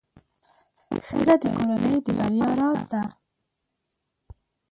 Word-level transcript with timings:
ښځه 1.07 1.33
د 1.41 1.43
کورنۍ 1.57 1.95
د 2.05 2.07
بریا 2.17 2.47
راز 2.59 2.81
ده. 2.91 3.01